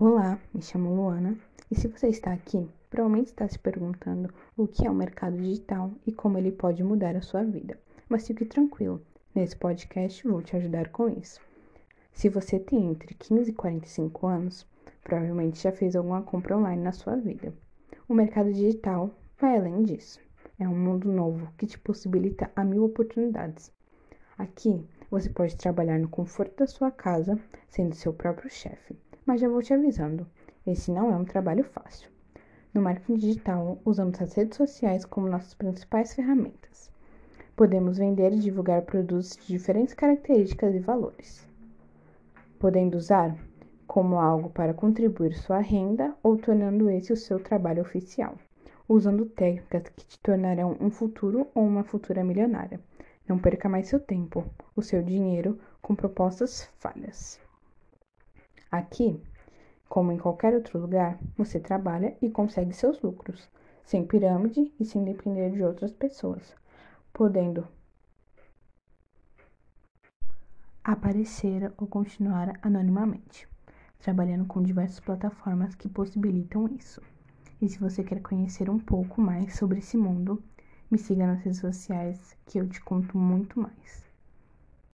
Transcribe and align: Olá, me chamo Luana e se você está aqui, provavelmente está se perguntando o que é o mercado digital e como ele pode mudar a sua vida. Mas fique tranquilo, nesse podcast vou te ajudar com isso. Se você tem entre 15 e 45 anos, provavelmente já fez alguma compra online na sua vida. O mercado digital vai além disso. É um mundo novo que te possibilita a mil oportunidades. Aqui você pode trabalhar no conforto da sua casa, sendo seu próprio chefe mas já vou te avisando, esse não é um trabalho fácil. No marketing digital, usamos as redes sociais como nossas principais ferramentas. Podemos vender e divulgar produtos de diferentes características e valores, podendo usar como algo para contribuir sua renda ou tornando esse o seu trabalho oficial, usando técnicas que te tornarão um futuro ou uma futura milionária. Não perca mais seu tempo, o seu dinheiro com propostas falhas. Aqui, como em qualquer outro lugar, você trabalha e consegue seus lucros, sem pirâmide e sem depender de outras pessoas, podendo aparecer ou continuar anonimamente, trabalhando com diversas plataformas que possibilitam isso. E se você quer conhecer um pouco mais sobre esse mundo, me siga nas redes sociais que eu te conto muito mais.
Olá, 0.00 0.38
me 0.54 0.62
chamo 0.62 0.94
Luana 0.94 1.36
e 1.68 1.74
se 1.74 1.88
você 1.88 2.06
está 2.06 2.32
aqui, 2.32 2.70
provavelmente 2.88 3.30
está 3.30 3.48
se 3.48 3.58
perguntando 3.58 4.32
o 4.56 4.64
que 4.68 4.86
é 4.86 4.90
o 4.90 4.94
mercado 4.94 5.36
digital 5.36 5.90
e 6.06 6.12
como 6.12 6.38
ele 6.38 6.52
pode 6.52 6.84
mudar 6.84 7.16
a 7.16 7.20
sua 7.20 7.42
vida. 7.42 7.76
Mas 8.08 8.24
fique 8.24 8.44
tranquilo, 8.44 9.02
nesse 9.34 9.56
podcast 9.56 10.24
vou 10.24 10.40
te 10.40 10.54
ajudar 10.54 10.90
com 10.90 11.08
isso. 11.08 11.40
Se 12.12 12.28
você 12.28 12.60
tem 12.60 12.92
entre 12.92 13.12
15 13.12 13.50
e 13.50 13.52
45 13.52 14.28
anos, 14.28 14.64
provavelmente 15.02 15.60
já 15.60 15.72
fez 15.72 15.96
alguma 15.96 16.22
compra 16.22 16.56
online 16.56 16.80
na 16.80 16.92
sua 16.92 17.16
vida. 17.16 17.52
O 18.08 18.14
mercado 18.14 18.52
digital 18.52 19.10
vai 19.36 19.56
além 19.56 19.82
disso. 19.82 20.20
É 20.60 20.68
um 20.68 20.78
mundo 20.78 21.10
novo 21.10 21.52
que 21.58 21.66
te 21.66 21.76
possibilita 21.76 22.48
a 22.54 22.62
mil 22.62 22.84
oportunidades. 22.84 23.72
Aqui 24.38 24.80
você 25.10 25.28
pode 25.28 25.56
trabalhar 25.56 25.98
no 25.98 26.08
conforto 26.08 26.58
da 26.58 26.68
sua 26.68 26.92
casa, 26.92 27.36
sendo 27.68 27.96
seu 27.96 28.12
próprio 28.12 28.48
chefe 28.48 28.96
mas 29.28 29.42
já 29.42 29.48
vou 29.48 29.60
te 29.62 29.74
avisando, 29.74 30.26
esse 30.66 30.90
não 30.90 31.12
é 31.12 31.14
um 31.14 31.24
trabalho 31.24 31.62
fácil. 31.62 32.10
No 32.72 32.80
marketing 32.80 33.16
digital, 33.16 33.78
usamos 33.84 34.18
as 34.22 34.32
redes 34.32 34.56
sociais 34.56 35.04
como 35.04 35.28
nossas 35.28 35.52
principais 35.52 36.14
ferramentas. 36.14 36.90
Podemos 37.54 37.98
vender 37.98 38.32
e 38.32 38.38
divulgar 38.38 38.80
produtos 38.82 39.36
de 39.36 39.48
diferentes 39.48 39.92
características 39.92 40.74
e 40.74 40.78
valores, 40.78 41.46
podendo 42.58 42.96
usar 42.96 43.36
como 43.86 44.18
algo 44.18 44.48
para 44.48 44.72
contribuir 44.72 45.34
sua 45.34 45.58
renda 45.58 46.14
ou 46.22 46.38
tornando 46.38 46.88
esse 46.88 47.12
o 47.12 47.16
seu 47.16 47.38
trabalho 47.38 47.82
oficial, 47.82 48.34
usando 48.88 49.26
técnicas 49.26 49.90
que 49.94 50.06
te 50.06 50.18
tornarão 50.20 50.74
um 50.80 50.90
futuro 50.90 51.48
ou 51.54 51.66
uma 51.66 51.84
futura 51.84 52.24
milionária. 52.24 52.80
Não 53.28 53.38
perca 53.38 53.68
mais 53.68 53.88
seu 53.88 54.00
tempo, 54.00 54.46
o 54.74 54.80
seu 54.80 55.02
dinheiro 55.02 55.58
com 55.82 55.94
propostas 55.94 56.70
falhas. 56.78 57.38
Aqui, 58.70 59.18
como 59.88 60.12
em 60.12 60.18
qualquer 60.18 60.54
outro 60.54 60.78
lugar, 60.78 61.18
você 61.36 61.58
trabalha 61.58 62.16
e 62.20 62.28
consegue 62.28 62.74
seus 62.74 63.00
lucros, 63.00 63.48
sem 63.82 64.06
pirâmide 64.06 64.70
e 64.78 64.84
sem 64.84 65.02
depender 65.04 65.50
de 65.50 65.62
outras 65.62 65.92
pessoas, 65.92 66.54
podendo 67.12 67.66
aparecer 70.84 71.72
ou 71.78 71.86
continuar 71.86 72.58
anonimamente, 72.60 73.48
trabalhando 73.98 74.44
com 74.44 74.62
diversas 74.62 75.00
plataformas 75.00 75.74
que 75.74 75.88
possibilitam 75.88 76.68
isso. 76.68 77.02
E 77.60 77.68
se 77.68 77.78
você 77.78 78.04
quer 78.04 78.20
conhecer 78.20 78.68
um 78.68 78.78
pouco 78.78 79.20
mais 79.20 79.56
sobre 79.56 79.78
esse 79.78 79.96
mundo, 79.96 80.42
me 80.90 80.98
siga 80.98 81.26
nas 81.26 81.40
redes 81.40 81.60
sociais 81.60 82.36
que 82.46 82.58
eu 82.58 82.68
te 82.68 82.80
conto 82.82 83.16
muito 83.16 83.58
mais. 83.58 84.07